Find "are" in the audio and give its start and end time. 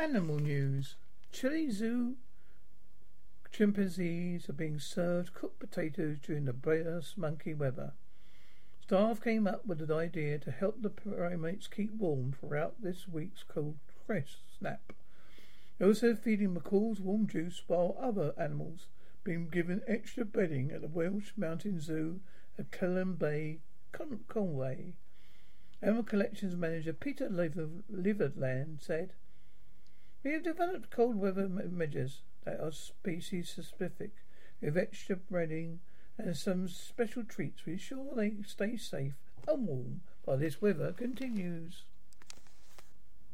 4.48-4.54, 32.60-32.72